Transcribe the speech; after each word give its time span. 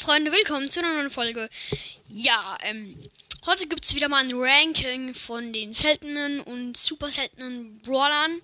Freunde, 0.00 0.32
willkommen 0.32 0.70
zu 0.70 0.80
einer 0.80 0.94
neuen 0.94 1.10
Folge. 1.10 1.50
Ja, 2.08 2.56
ähm, 2.62 2.98
heute 3.44 3.66
gibt 3.66 3.84
es 3.84 3.94
wieder 3.94 4.08
mal 4.08 4.24
ein 4.24 4.32
Ranking 4.32 5.12
von 5.12 5.52
den 5.52 5.74
seltenen 5.74 6.40
und 6.40 6.74
super 6.78 7.10
seltenen 7.10 7.78
Brawlern. 7.80 8.40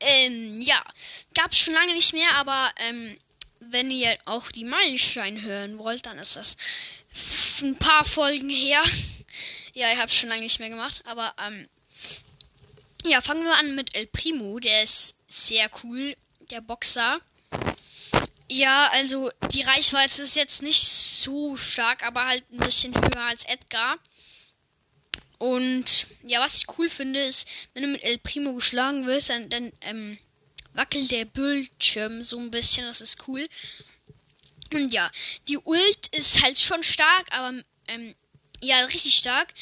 Ähm, 0.00 0.58
ja, 0.62 0.82
gab 1.34 1.52
es 1.52 1.58
schon 1.58 1.74
lange 1.74 1.92
nicht 1.92 2.14
mehr, 2.14 2.34
aber 2.36 2.72
ähm, 2.78 3.18
wenn 3.60 3.90
ihr 3.90 4.16
auch 4.24 4.50
die 4.50 4.64
Meilensteine 4.64 5.42
hören 5.42 5.76
wollt, 5.76 6.06
dann 6.06 6.18
ist 6.18 6.36
das 6.36 6.56
ein 7.60 7.76
paar 7.76 8.06
Folgen 8.06 8.48
her. 8.48 8.82
ja, 9.74 9.92
ich 9.92 9.98
habe 9.98 10.06
es 10.06 10.14
schon 10.14 10.30
lange 10.30 10.40
nicht 10.40 10.58
mehr 10.58 10.70
gemacht, 10.70 11.02
aber 11.04 11.34
ähm, 11.46 11.68
ja, 13.04 13.20
fangen 13.20 13.44
wir 13.44 13.58
an 13.58 13.74
mit 13.74 13.94
El 13.94 14.06
Primo, 14.06 14.58
der 14.58 14.82
ist 14.82 15.16
sehr 15.28 15.70
cool, 15.84 16.16
der 16.50 16.62
Boxer. 16.62 17.20
Ja, 18.54 18.90
also 18.92 19.30
die 19.50 19.62
Reichweite 19.62 20.20
ist 20.20 20.36
jetzt 20.36 20.60
nicht 20.60 20.86
so 20.86 21.56
stark, 21.56 22.06
aber 22.06 22.26
halt 22.26 22.44
ein 22.52 22.58
bisschen 22.58 22.94
höher 22.94 23.24
als 23.24 23.44
Edgar. 23.44 23.98
Und 25.38 26.06
ja, 26.22 26.38
was 26.40 26.56
ich 26.56 26.66
cool 26.76 26.90
finde, 26.90 27.24
ist, 27.24 27.48
wenn 27.72 27.82
du 27.82 27.88
mit 27.88 28.02
El 28.02 28.18
Primo 28.18 28.52
geschlagen 28.52 29.06
wirst, 29.06 29.30
dann, 29.30 29.48
dann 29.48 29.72
ähm, 29.80 30.18
wackelt 30.74 31.10
der 31.10 31.24
Bildschirm 31.24 32.22
so 32.22 32.38
ein 32.38 32.50
bisschen. 32.50 32.84
Das 32.84 33.00
ist 33.00 33.26
cool. 33.26 33.48
Und 34.74 34.92
ja, 34.92 35.10
die 35.48 35.56
Ult 35.56 36.08
ist 36.08 36.42
halt 36.42 36.58
schon 36.58 36.82
stark, 36.82 37.32
aber 37.32 37.54
ähm, 37.88 38.14
ja, 38.60 38.84
richtig 38.84 39.14
stark. 39.14 39.54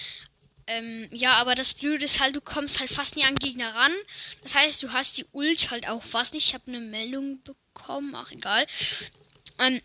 Ähm, 0.71 1.09
ja, 1.11 1.33
aber 1.35 1.57
das 1.57 1.75
Blöde 1.75 2.05
ist 2.05 2.21
halt, 2.21 2.37
du 2.37 2.41
kommst 2.41 2.79
halt 2.79 2.91
fast 2.91 3.17
nie 3.17 3.25
an 3.25 3.35
Gegner 3.35 3.75
ran. 3.75 3.93
Das 4.43 4.55
heißt, 4.55 4.83
du 4.83 4.93
hast 4.93 5.19
die 5.19 5.27
Ult 5.33 5.71
halt 5.73 5.89
auch 5.89 6.05
fast 6.05 6.33
nicht. 6.33 6.47
Ich 6.47 6.55
habe 6.55 6.69
eine 6.69 6.79
Meldung 6.79 7.43
bekommen. 7.43 8.15
Ach, 8.15 8.31
egal. 8.31 8.67
Ähm, 9.59 9.81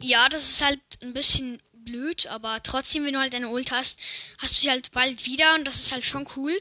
ja, 0.00 0.28
das 0.28 0.42
ist 0.42 0.62
halt 0.64 0.80
ein 1.02 1.12
bisschen 1.12 1.62
blöd, 1.72 2.26
aber 2.26 2.60
trotzdem, 2.64 3.04
wenn 3.04 3.14
du 3.14 3.20
halt 3.20 3.32
deine 3.32 3.48
Ult 3.48 3.70
hast, 3.70 4.00
hast 4.38 4.56
du 4.56 4.60
sie 4.60 4.70
halt 4.70 4.90
bald 4.90 5.24
wieder 5.24 5.54
und 5.54 5.64
das 5.64 5.76
ist 5.76 5.92
halt 5.92 6.04
schon 6.04 6.26
cool. 6.36 6.60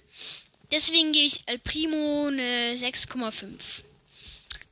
Deswegen 0.72 1.12
gehe 1.12 1.26
ich 1.26 1.42
El 1.48 1.58
Primo 1.58 2.28
eine 2.28 2.76
6,5. 2.76 3.44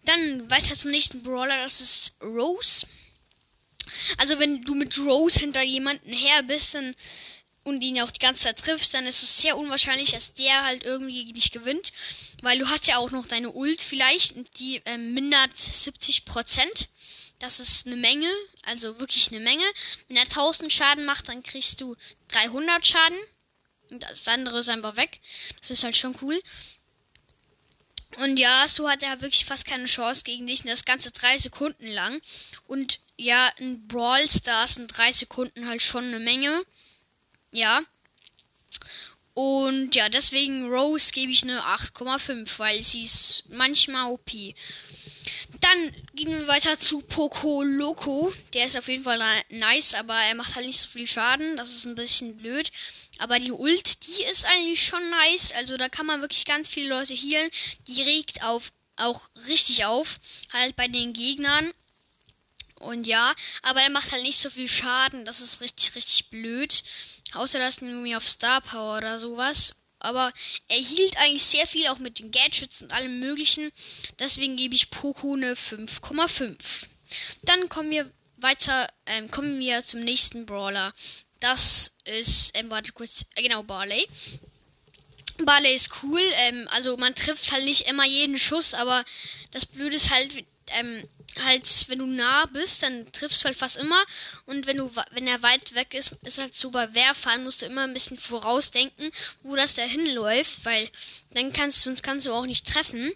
Dann 0.06 0.50
weiter 0.50 0.76
zum 0.76 0.92
nächsten 0.92 1.24
Brawler, 1.24 1.58
das 1.58 1.82
ist 1.82 2.16
Rose. 2.22 2.86
Also 4.18 4.38
wenn 4.38 4.62
du 4.62 4.76
mit 4.76 4.98
Rose 5.00 5.40
hinter 5.40 5.64
jemanden 5.64 6.14
her 6.14 6.44
bist, 6.44 6.76
dann 6.76 6.96
und 7.68 7.82
ihn 7.82 8.00
auch 8.00 8.12
die 8.12 8.20
ganze 8.20 8.44
Zeit 8.44 8.60
triffst, 8.60 8.94
dann 8.94 9.06
ist 9.06 9.22
es 9.22 9.42
sehr 9.42 9.58
unwahrscheinlich, 9.58 10.12
dass 10.12 10.34
der 10.34 10.64
halt 10.64 10.86
irgendwie 10.86 11.34
dich 11.34 11.52
gewinnt. 11.52 11.92
Weil 12.42 12.60
du 12.60 12.70
hast 12.70 12.88
ja 12.88 12.98
auch 12.98 13.12
noch 13.12 13.26
deine 13.26 13.52
Ult 13.52 13.82
vielleicht 13.82 14.38
und 14.38 14.48
die 14.58 14.82
ähm, 14.86 15.14
mindert 15.14 15.54
70% 15.54 16.88
Das 17.40 17.60
ist 17.60 17.86
eine 17.86 17.98
Menge, 17.98 18.32
also 18.64 19.02
wirklich 19.02 19.34
eine 19.34 19.42
Menge. 19.42 19.66
Wenn 20.08 20.16
er 20.16 20.24
1000 20.24 20.72
Schaden 20.72 21.04
macht, 21.04 21.28
dann 21.28 21.44
kriegst 21.44 21.82
du 21.82 21.98
300 22.30 22.88
Schaden. 22.88 23.20
Und 23.90 24.02
das 24.04 24.30
andere 24.30 24.60
ist 24.60 24.70
einfach 24.70 24.96
weg. 24.96 25.20
Das 25.60 25.70
ist 25.70 25.84
halt 25.84 25.98
schon 25.98 26.16
cool. 26.22 26.42
Und 28.16 28.38
ja, 28.38 28.66
so 28.70 28.90
hat 28.90 29.04
er 29.04 29.22
wirklich 29.22 29.44
fast 29.44 29.66
keine 29.66 29.88
Chance 29.88 30.24
gegen 30.24 30.48
dich. 30.48 30.62
Und 30.62 30.70
das 30.72 30.86
Ganze 30.86 31.12
drei 31.12 31.38
Sekunden 31.38 31.88
lang. 31.88 32.22
Und 32.66 33.02
ja, 33.18 33.50
in 33.58 33.90
Brawl 33.90 34.30
Stars 34.30 34.76
sind 34.76 34.88
drei 34.88 35.12
Sekunden 35.12 35.68
halt 35.68 35.82
schon 35.82 36.06
eine 36.06 36.20
Menge. 36.20 36.64
Ja. 37.58 37.82
Und 39.34 39.96
ja, 39.96 40.10
deswegen 40.10 40.72
Rose 40.72 41.12
gebe 41.12 41.32
ich 41.32 41.42
eine 41.42 41.60
8,5, 41.62 42.60
weil 42.60 42.84
sie 42.84 43.02
ist 43.02 43.46
manchmal 43.50 44.12
OP. 44.12 44.30
Dann 45.60 45.92
gehen 46.14 46.30
wir 46.30 46.48
weiter 46.48 46.80
zu 46.80 47.02
Poco 47.02 47.64
Loco. 47.64 48.32
Der 48.54 48.66
ist 48.66 48.78
auf 48.78 48.88
jeden 48.88 49.04
Fall 49.04 49.20
nice, 49.50 49.96
aber 49.96 50.14
er 50.14 50.36
macht 50.36 50.56
halt 50.56 50.68
nicht 50.68 50.80
so 50.80 50.88
viel 50.88 51.08
Schaden. 51.08 51.58
Das 51.58 51.72
ist 51.74 51.86
ein 51.86 51.96
bisschen 51.96 52.38
blöd. 52.38 52.72
Aber 53.18 53.40
die 53.40 53.52
Ult, 53.52 54.06
die 54.06 54.24
ist 54.24 54.46
eigentlich 54.46 54.86
schon 54.86 55.10
nice. 55.10 55.52
Also 55.54 55.78
da 55.78 55.90
kann 55.90 56.06
man 56.06 56.22
wirklich 56.22 56.46
ganz 56.46 56.70
viele 56.70 56.90
Leute 56.90 57.16
healen. 57.16 57.50
Die 57.88 58.04
regt 58.04 58.44
auf, 58.44 58.72
auch 58.98 59.22
richtig 59.48 59.86
auf. 59.86 60.20
Halt 60.54 60.76
bei 60.76 60.88
den 60.88 61.14
Gegnern. 61.14 61.74
Und 62.80 63.08
ja, 63.08 63.34
aber 63.64 63.82
er 63.82 63.90
macht 63.90 64.12
halt 64.12 64.24
nicht 64.24 64.40
so 64.40 64.50
viel 64.50 64.68
Schaden. 64.68 65.26
Das 65.26 65.42
ist 65.42 65.62
richtig, 65.62 65.96
richtig 65.96 66.30
blöd. 66.30 66.84
Außer 67.34 67.60
das 67.60 67.78
irgendwie 67.78 68.16
auf 68.16 68.28
Star 68.28 68.62
Power 68.62 68.98
oder 68.98 69.20
sowas. 69.20 69.76
Aber 70.00 70.32
er 70.68 70.78
hielt 70.78 71.18
eigentlich 71.18 71.44
sehr 71.44 71.66
viel, 71.66 71.88
auch 71.88 71.98
mit 71.98 72.20
den 72.20 72.32
Gadgets 72.32 72.82
und 72.82 72.94
allem 72.94 73.20
möglichen. 73.20 73.72
Deswegen 74.20 74.56
gebe 74.56 74.76
ich 74.76 74.92
Poco 74.92 75.34
eine 75.34 75.56
5,5. 75.56 76.56
Dann 77.44 77.68
kommen 77.70 77.90
wir 77.90 78.12
weiter, 78.38 78.88
ähm, 79.06 79.32
kommen 79.32 79.60
wir 79.60 79.84
zum 79.84 80.02
nächsten 80.02 80.46
Brawler. 80.46 80.94
Das 81.40 81.94
ist, 82.06 82.58
ähm, 82.58 82.70
warte 82.70 82.92
kurz, 82.92 83.26
äh, 83.36 83.42
genau, 83.42 83.64
Barley. 83.64 84.08
Barley 85.40 85.76
ist 85.76 85.92
cool, 86.04 86.22
ähm, 86.22 86.68
also 86.72 86.98
man 86.98 87.14
trifft 87.14 87.52
halt 87.52 87.66
nicht 87.66 87.88
immer 87.88 88.06
jeden 88.06 88.40
Schuss, 88.40 88.74
aber 88.74 89.06
das 89.52 89.66
Blöde 89.66 89.96
ist 89.96 90.10
halt, 90.10 90.46
ähm, 90.80 91.08
halt, 91.44 91.86
wenn 91.88 92.00
du 92.00 92.06
nah 92.06 92.46
bist, 92.46 92.84
dann 92.84 93.12
triffst 93.12 93.42
du 93.42 93.46
halt 93.46 93.58
fast 93.58 93.78
immer. 93.78 94.04
Und 94.46 94.68
wenn 94.68 94.78
du, 94.78 94.92
wenn 95.12 95.28
er 95.28 95.42
weit 95.44 95.76
weg 95.76 95.94
ist, 95.94 96.12
ist 96.24 96.40
halt 96.40 96.56
so 96.56 96.72
bei 96.72 96.94
Wehrfahren, 96.94 97.44
musst 97.44 97.62
du 97.62 97.66
immer 97.66 97.84
ein 97.84 97.94
bisschen 97.94 98.18
vorausdenken, 98.18 99.12
wo 99.44 99.56
das 99.56 99.74
da 99.74 99.84
hinläuft, 99.84 100.66
weil 100.66 100.90
dann 101.32 101.54
kannst 101.54 101.80
du, 101.80 101.90
sonst 101.90 102.04
kannst 102.04 102.26
du 102.26 102.34
auch 102.34 102.46
nicht 102.46 102.68
treffen. 102.68 103.12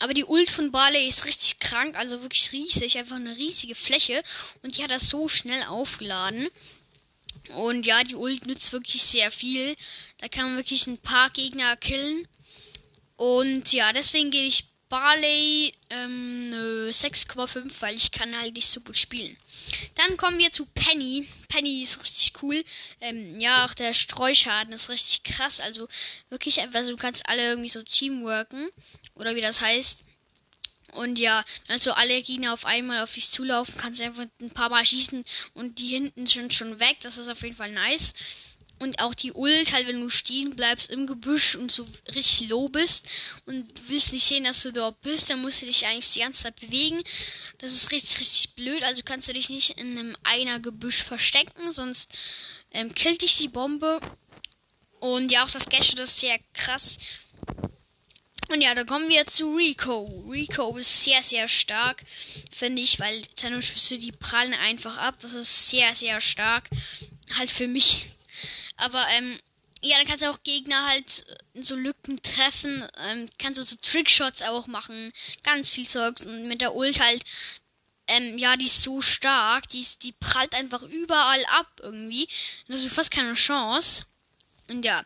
Aber 0.00 0.12
die 0.12 0.24
Ult 0.24 0.50
von 0.50 0.72
Barley 0.72 1.06
ist 1.06 1.24
richtig 1.24 1.60
krank, 1.60 1.96
also 1.96 2.20
wirklich 2.20 2.52
riesig, 2.52 2.98
einfach 2.98 3.16
eine 3.16 3.36
riesige 3.36 3.74
Fläche. 3.74 4.22
Und 4.62 4.76
die 4.76 4.82
hat 4.82 4.90
das 4.90 5.08
so 5.08 5.28
schnell 5.28 5.62
aufgeladen. 5.64 6.48
Und 7.54 7.86
ja, 7.86 8.02
die 8.02 8.16
Ult 8.16 8.46
nützt 8.46 8.72
wirklich 8.72 9.02
sehr 9.02 9.30
viel. 9.30 9.76
Da 10.18 10.28
kann 10.28 10.46
man 10.46 10.56
wirklich 10.56 10.86
ein 10.86 10.98
paar 10.98 11.30
Gegner 11.30 11.76
killen. 11.76 12.26
Und 13.16 13.72
ja, 13.72 13.92
deswegen 13.92 14.30
gehe 14.30 14.46
ich 14.46 14.64
Barley 14.94 15.74
ähm, 15.90 16.54
6,5, 16.88 17.80
weil 17.80 17.96
ich 17.96 18.12
kann 18.12 18.40
halt 18.40 18.54
nicht 18.54 18.68
so 18.68 18.80
gut 18.80 18.96
spielen. 18.96 19.36
Dann 19.96 20.16
kommen 20.16 20.38
wir 20.38 20.52
zu 20.52 20.66
Penny. 20.66 21.26
Penny 21.48 21.82
ist 21.82 22.00
richtig 22.00 22.40
cool. 22.40 22.64
Ähm, 23.00 23.40
ja, 23.40 23.66
auch 23.66 23.74
der 23.74 23.92
Streuschaden 23.92 24.72
ist 24.72 24.90
richtig 24.90 25.24
krass. 25.24 25.58
Also 25.58 25.88
wirklich 26.28 26.60
einfach, 26.60 26.78
also 26.78 26.92
du 26.92 26.96
kannst 26.96 27.28
alle 27.28 27.42
irgendwie 27.42 27.70
so 27.70 27.82
teamworken. 27.82 28.68
Oder 29.16 29.34
wie 29.34 29.40
das 29.40 29.60
heißt. 29.62 30.04
Und 30.92 31.18
ja, 31.18 31.42
also 31.66 31.90
alle 31.94 32.22
Gegner 32.22 32.52
auf 32.52 32.64
einmal 32.64 33.02
auf 33.02 33.14
dich 33.14 33.28
zulaufen, 33.32 33.74
kannst 33.76 33.98
du 33.98 34.04
einfach 34.04 34.26
ein 34.40 34.50
paar 34.50 34.68
Mal 34.68 34.84
schießen 34.84 35.24
und 35.54 35.80
die 35.80 35.88
hinten 35.88 36.24
sind 36.26 36.54
schon 36.54 36.78
weg. 36.78 36.98
Das 37.00 37.18
ist 37.18 37.26
auf 37.26 37.42
jeden 37.42 37.56
Fall 37.56 37.72
nice. 37.72 38.12
Und 38.78 39.00
auch 39.00 39.14
die 39.14 39.32
Ult, 39.32 39.72
halt, 39.72 39.86
wenn 39.86 40.00
du 40.00 40.08
stehen 40.08 40.56
bleibst 40.56 40.90
im 40.90 41.06
Gebüsch 41.06 41.54
und 41.54 41.70
so 41.70 41.86
richtig 42.14 42.48
low 42.48 42.68
bist 42.68 43.08
und 43.46 43.66
willst 43.88 44.12
nicht 44.12 44.24
sehen, 44.24 44.44
dass 44.44 44.62
du 44.62 44.72
dort 44.72 45.00
bist, 45.00 45.30
dann 45.30 45.42
musst 45.42 45.62
du 45.62 45.66
dich 45.66 45.86
eigentlich 45.86 46.12
die 46.12 46.20
ganze 46.20 46.44
Zeit 46.44 46.60
bewegen. 46.60 47.02
Das 47.58 47.72
ist 47.72 47.92
richtig, 47.92 48.20
richtig 48.20 48.54
blöd. 48.54 48.82
Also 48.84 49.02
kannst 49.04 49.28
du 49.28 49.32
dich 49.32 49.48
nicht 49.48 49.78
in 49.78 49.96
einem 49.98 50.16
einer 50.24 50.60
Gebüsch 50.60 51.02
verstecken, 51.02 51.70
sonst 51.72 52.12
ähm, 52.72 52.94
killt 52.94 53.22
dich 53.22 53.36
die 53.36 53.48
Bombe. 53.48 54.00
Und 54.98 55.30
ja, 55.30 55.44
auch 55.44 55.50
das 55.50 55.68
Gadget 55.68 56.00
ist 56.00 56.18
sehr 56.18 56.38
krass. 56.52 56.98
Und 58.48 58.60
ja, 58.60 58.74
dann 58.74 58.86
kommen 58.86 59.08
wir 59.08 59.26
zu 59.26 59.54
Rico. 59.54 60.26
Rico 60.30 60.76
ist 60.76 61.04
sehr, 61.04 61.22
sehr 61.22 61.48
stark, 61.48 62.04
finde 62.50 62.82
ich, 62.82 63.00
weil 63.00 63.22
seine 63.34 63.62
Schüsse, 63.62 63.98
die 63.98 64.12
prallen 64.12 64.54
einfach 64.54 64.98
ab. 64.98 65.16
Das 65.20 65.32
ist 65.32 65.70
sehr, 65.70 65.94
sehr 65.94 66.20
stark. 66.20 66.68
Halt 67.36 67.50
für 67.50 67.68
mich 67.68 68.10
aber, 68.76 69.04
ähm, 69.16 69.38
ja, 69.84 69.98
dann 69.98 70.06
kannst 70.06 70.22
du 70.22 70.30
auch 70.30 70.42
Gegner 70.42 70.86
halt 70.88 71.26
in 71.52 71.62
so 71.62 71.76
Lücken 71.76 72.20
treffen. 72.22 72.88
Ähm, 73.06 73.28
kannst 73.38 73.60
du 73.60 73.64
so 73.64 73.76
Trickshots 73.76 74.42
auch 74.42 74.66
machen. 74.66 75.12
Ganz 75.42 75.68
viel 75.68 75.86
Zeugs. 75.86 76.22
Und 76.22 76.48
mit 76.48 76.62
der 76.62 76.74
Ult 76.74 77.00
halt, 77.00 77.22
ähm, 78.06 78.38
ja, 78.38 78.56
die 78.56 78.64
ist 78.64 78.82
so 78.82 79.02
stark. 79.02 79.68
Die, 79.68 79.80
ist, 79.80 80.02
die 80.02 80.12
prallt 80.12 80.54
einfach 80.54 80.82
überall 80.82 81.44
ab 81.46 81.80
irgendwie. 81.82 82.26
Da 82.66 82.74
hast 82.74 82.84
du 82.84 82.88
fast 82.88 83.10
keine 83.10 83.34
Chance. 83.34 84.06
Und 84.68 84.84
ja. 84.84 85.04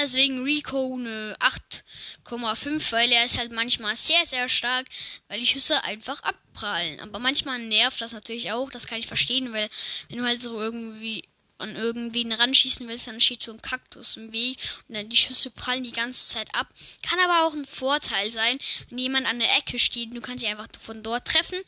Deswegen 0.00 0.44
Rico 0.44 0.94
eine 0.94 1.36
8,5, 1.40 2.92
weil 2.92 3.12
er 3.12 3.26
ist 3.26 3.36
halt 3.36 3.52
manchmal 3.52 3.96
sehr, 3.96 4.24
sehr 4.24 4.48
stark, 4.48 4.86
weil 5.28 5.40
die 5.40 5.46
Schüsse 5.46 5.84
einfach 5.84 6.22
abprallen. 6.22 7.00
Aber 7.00 7.18
manchmal 7.18 7.58
nervt 7.58 8.00
das 8.00 8.12
natürlich 8.12 8.50
auch, 8.50 8.70
das 8.70 8.86
kann 8.86 8.98
ich 8.98 9.06
verstehen, 9.06 9.52
weil 9.52 9.68
wenn 10.08 10.18
du 10.18 10.24
halt 10.24 10.40
so 10.40 10.58
irgendwie 10.58 11.28
an 11.60 11.76
irgendwen 11.76 12.32
ranschießen 12.32 12.88
willst, 12.88 13.06
dann 13.06 13.20
steht 13.20 13.42
so 13.42 13.52
ein 13.52 13.62
Kaktus 13.62 14.16
im 14.16 14.32
Weg 14.32 14.58
und 14.88 14.94
dann 14.94 15.08
die 15.08 15.16
Schüsse 15.16 15.50
prallen 15.50 15.84
die 15.84 15.92
ganze 15.92 16.28
Zeit 16.28 16.54
ab. 16.54 16.68
Kann 17.02 17.18
aber 17.20 17.46
auch 17.46 17.54
ein 17.54 17.64
Vorteil 17.64 18.30
sein, 18.30 18.58
wenn 18.88 18.98
jemand 18.98 19.26
an 19.26 19.38
der 19.38 19.56
Ecke 19.58 19.78
steht 19.78 20.08
und 20.08 20.16
du 20.16 20.20
kannst 20.20 20.44
ihn 20.44 20.50
einfach 20.50 20.68
von 20.80 21.02
dort 21.02 21.26
treffen. 21.26 21.58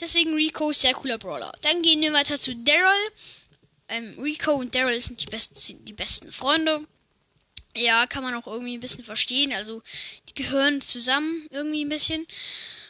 Deswegen 0.00 0.34
Rico 0.34 0.70
ist 0.70 0.80
sehr 0.80 0.94
cooler 0.94 1.18
Brawler. 1.18 1.52
Dann 1.62 1.82
gehen 1.82 2.00
wir 2.00 2.12
weiter 2.12 2.38
zu 2.38 2.54
Daryl. 2.54 3.12
Ähm, 3.88 4.16
Rico 4.18 4.52
und 4.52 4.74
Daryl 4.74 5.02
sind 5.02 5.20
die 5.20 5.26
besten, 5.26 5.56
sind 5.58 5.88
die 5.88 5.92
besten 5.92 6.30
Freunde. 6.30 6.86
Ja, 7.76 8.06
kann 8.06 8.22
man 8.22 8.34
auch 8.34 8.46
irgendwie 8.46 8.76
ein 8.76 8.80
bisschen 8.80 9.04
verstehen. 9.04 9.52
Also, 9.52 9.82
die 10.28 10.34
gehören 10.34 10.80
zusammen 10.80 11.46
irgendwie 11.50 11.84
ein 11.84 11.88
bisschen. 11.88 12.26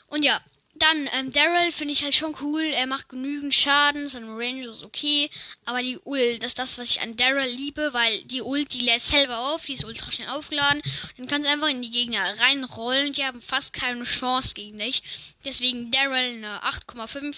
Und 0.08 0.24
ja, 0.24 0.40
Dann, 0.80 1.10
ähm, 1.12 1.30
Daryl 1.30 1.72
finde 1.72 1.92
ich 1.92 2.02
halt 2.02 2.14
schon 2.14 2.34
cool. 2.40 2.62
Er 2.62 2.86
macht 2.86 3.10
genügend 3.10 3.54
Schaden, 3.54 4.08
seine 4.08 4.28
Range 4.28 4.66
ist 4.66 4.82
okay. 4.82 5.30
Aber 5.66 5.82
die 5.82 5.98
Ult, 5.98 6.42
das 6.42 6.52
ist 6.52 6.58
das, 6.58 6.78
was 6.78 6.88
ich 6.88 7.02
an 7.02 7.14
Daryl 7.16 7.50
liebe, 7.50 7.92
weil 7.92 8.22
die 8.22 8.40
Ult, 8.40 8.72
die 8.72 8.80
lädt 8.80 9.02
selber 9.02 9.52
auf, 9.52 9.66
die 9.66 9.74
ist 9.74 9.84
ultra 9.84 10.10
schnell 10.10 10.30
aufgeladen. 10.30 10.80
Dann 11.18 11.26
kannst 11.26 11.46
du 11.46 11.52
einfach 11.52 11.68
in 11.68 11.82
die 11.82 11.90
Gegner 11.90 12.22
reinrollen. 12.40 13.12
Die 13.12 13.26
haben 13.26 13.42
fast 13.42 13.74
keine 13.74 14.04
Chance 14.04 14.54
gegen 14.54 14.78
dich. 14.78 15.02
Deswegen 15.44 15.90
Daryl 15.90 16.14
eine 16.14 16.62
8,5. 16.64 17.36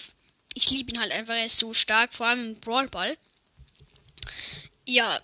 Ich 0.53 0.69
liebe 0.69 0.93
ihn 0.93 1.01
halt 1.01 1.11
einfach, 1.11 1.35
er 1.35 1.45
ist 1.45 1.57
so 1.57 1.73
stark, 1.73 2.13
vor 2.13 2.27
allem 2.27 2.51
im 2.51 2.59
Brawlball. 2.61 3.17
Ja, 4.85 5.19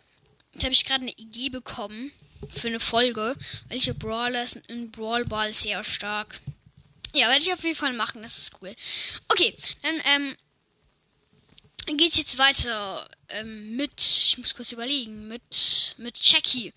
jetzt 0.53 0.63
habe 0.65 0.73
ich 0.73 0.83
gerade 0.83 1.03
eine 1.03 1.13
Idee 1.13 1.49
bekommen 1.49 2.11
für 2.49 2.67
eine 2.67 2.81
Folge. 2.81 3.37
Welche 3.69 3.93
Brawler 3.93 4.45
sind 4.45 4.67
in 4.67 4.91
Brawlball 4.91 5.53
sehr 5.53 5.85
stark? 5.85 6.41
Ja, 7.13 7.27
werde 7.29 7.41
ich 7.41 7.53
auf 7.53 7.63
jeden 7.63 7.75
Fall 7.75 7.93
machen. 7.93 8.21
Das 8.21 8.37
ist 8.37 8.61
cool. 8.61 8.75
Okay, 9.27 9.55
dann 9.81 10.01
ähm, 10.05 11.97
geht's 11.97 12.17
jetzt 12.17 12.37
weiter 12.37 13.09
ähm, 13.29 13.75
mit. 13.75 13.99
Ich 13.99 14.37
muss 14.37 14.53
kurz 14.53 14.71
überlegen. 14.71 15.27
Mit 15.27 15.95
mit 15.97 16.19
Jackie. 16.23 16.73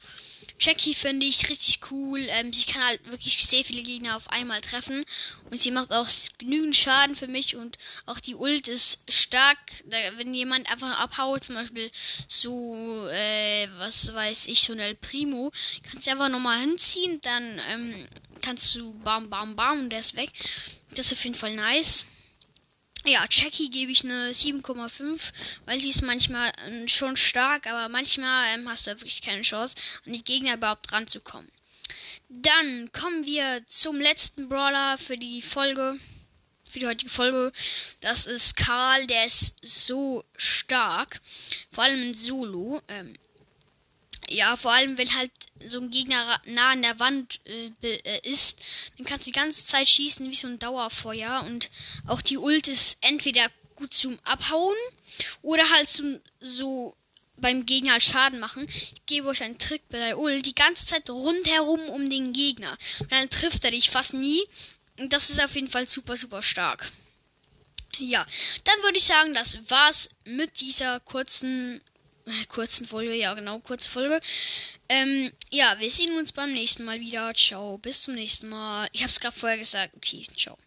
Jackie 0.58 0.94
finde 0.94 1.26
ich 1.26 1.48
richtig 1.48 1.80
cool. 1.90 2.20
Ähm, 2.28 2.52
sie 2.52 2.64
kann 2.64 2.84
halt 2.84 3.04
wirklich 3.10 3.44
sehr 3.44 3.64
viele 3.64 3.82
Gegner 3.82 4.16
auf 4.16 4.30
einmal 4.30 4.60
treffen. 4.60 5.04
Und 5.50 5.60
sie 5.60 5.70
macht 5.70 5.90
auch 5.90 6.08
genügend 6.38 6.76
Schaden 6.76 7.16
für 7.16 7.26
mich. 7.26 7.56
Und 7.56 7.78
auch 8.06 8.20
die 8.20 8.36
Ult 8.36 8.68
ist 8.68 9.00
stark. 9.08 9.58
Da, 9.86 9.96
wenn 10.16 10.34
jemand 10.34 10.70
einfach 10.70 11.00
abhaut, 11.00 11.44
zum 11.44 11.56
Beispiel 11.56 11.90
so, 12.28 13.08
äh, 13.08 13.68
was 13.78 14.14
weiß 14.14 14.46
ich, 14.46 14.62
so 14.62 14.72
ein 14.72 14.78
El 14.78 14.94
Primo, 14.94 15.50
kannst 15.90 16.06
du 16.06 16.12
einfach 16.12 16.28
nochmal 16.28 16.60
hinziehen. 16.60 17.20
Dann 17.22 17.60
ähm, 17.70 18.08
kannst 18.42 18.74
du 18.74 18.92
bam, 18.98 19.30
bam, 19.30 19.56
bam 19.56 19.80
und 19.80 19.90
der 19.90 20.00
ist 20.00 20.16
weg. 20.16 20.30
Das 20.94 21.06
ist 21.06 21.12
auf 21.14 21.24
jeden 21.24 21.36
Fall 21.36 21.54
nice. 21.54 22.04
Ja, 23.04 23.24
Jackie 23.28 23.68
gebe 23.68 23.90
ich 23.90 24.04
eine 24.04 24.30
7,5, 24.30 25.32
weil 25.64 25.80
sie 25.80 25.88
ist 25.88 26.02
manchmal 26.02 26.50
äh, 26.50 26.86
schon 26.88 27.16
stark, 27.16 27.66
aber 27.66 27.88
manchmal 27.88 28.54
ähm, 28.54 28.68
hast 28.68 28.86
du 28.86 28.92
wirklich 28.92 29.22
keine 29.22 29.42
Chance, 29.42 29.74
an 30.06 30.12
die 30.12 30.22
Gegner 30.22 30.54
überhaupt 30.54 30.92
ranzukommen. 30.92 31.50
Dann 32.28 32.90
kommen 32.92 33.26
wir 33.26 33.62
zum 33.66 34.00
letzten 34.00 34.48
Brawler 34.48 34.98
für 34.98 35.18
die 35.18 35.42
Folge, 35.42 35.98
für 36.64 36.78
die 36.78 36.86
heutige 36.86 37.10
Folge. 37.10 37.52
Das 38.00 38.26
ist 38.26 38.56
Karl, 38.56 39.06
der 39.08 39.26
ist 39.26 39.56
so 39.62 40.24
stark, 40.36 41.20
vor 41.72 41.84
allem 41.84 42.02
in 42.02 42.14
Solo. 42.14 42.82
Ähm, 42.86 43.16
ja, 44.32 44.56
vor 44.56 44.72
allem 44.72 44.98
wenn 44.98 45.14
halt 45.14 45.30
so 45.66 45.80
ein 45.80 45.90
Gegner 45.90 46.40
nah 46.46 46.70
an 46.72 46.82
der 46.82 46.98
Wand 46.98 47.40
äh, 47.44 47.70
äh, 47.82 48.28
ist, 48.28 48.60
dann 48.96 49.06
kannst 49.06 49.26
du 49.26 49.30
die 49.30 49.38
ganze 49.38 49.66
Zeit 49.66 49.88
schießen 49.88 50.28
wie 50.28 50.34
so 50.34 50.48
ein 50.48 50.58
Dauerfeuer 50.58 51.44
und 51.46 51.70
auch 52.06 52.20
die 52.20 52.38
Ult 52.38 52.68
ist 52.68 52.98
entweder 53.00 53.48
gut 53.74 53.94
zum 53.94 54.18
Abhauen 54.24 54.76
oder 55.42 55.68
halt 55.70 55.88
zum 55.88 56.20
so 56.40 56.96
beim 57.36 57.66
Gegner 57.66 57.92
halt 57.92 58.02
Schaden 58.02 58.38
machen. 58.38 58.66
Ich 58.68 59.06
gebe 59.06 59.28
euch 59.28 59.42
einen 59.42 59.58
Trick 59.58 59.82
bei 59.88 59.98
der 59.98 60.18
Ult, 60.18 60.46
die 60.46 60.54
ganze 60.54 60.86
Zeit 60.86 61.10
rundherum 61.10 61.80
um 61.88 62.08
den 62.08 62.32
Gegner. 62.32 62.76
Und 63.00 63.12
dann 63.12 63.28
trifft 63.28 63.64
er 63.64 63.72
dich 63.72 63.90
fast 63.90 64.14
nie. 64.14 64.42
Und 64.98 65.12
das 65.12 65.30
ist 65.30 65.42
auf 65.42 65.54
jeden 65.54 65.68
Fall 65.68 65.88
super, 65.88 66.16
super 66.16 66.42
stark. 66.42 66.92
Ja, 67.98 68.24
dann 68.64 68.82
würde 68.82 68.98
ich 68.98 69.04
sagen, 69.04 69.34
das 69.34 69.58
war's 69.68 70.10
mit 70.24 70.60
dieser 70.60 71.00
kurzen 71.00 71.80
kurzen 72.48 72.86
Folge, 72.86 73.14
ja 73.14 73.34
genau, 73.34 73.58
kurze 73.60 73.88
Folge. 73.88 74.20
Ähm, 74.88 75.32
ja, 75.50 75.76
wir 75.78 75.90
sehen 75.90 76.16
uns 76.18 76.32
beim 76.32 76.52
nächsten 76.52 76.84
Mal 76.84 77.00
wieder. 77.00 77.32
Ciao, 77.34 77.78
bis 77.78 78.02
zum 78.02 78.14
nächsten 78.14 78.48
Mal. 78.48 78.88
Ich 78.92 79.02
habe 79.02 79.10
es 79.10 79.20
gerade 79.20 79.36
vorher 79.36 79.58
gesagt. 79.58 79.94
Okay, 79.96 80.26
ciao. 80.36 80.58